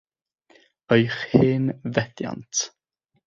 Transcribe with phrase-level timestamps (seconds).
[0.95, 2.65] Eich hen fethiant.